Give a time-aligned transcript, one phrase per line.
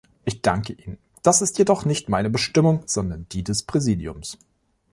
[0.25, 4.39] Ich danke Ihnen, das ist jedoch nicht meine Bestimmung, sondern die des Präsidiums.